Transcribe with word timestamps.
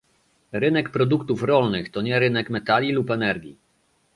Rynek 0.53 0.89
produktów 0.89 1.43
rolnych 1.43 1.89
to 1.89 2.01
nie 2.01 2.19
rynek 2.19 2.49
metali 2.49 2.91
lub 2.91 3.11
energii 3.11 3.57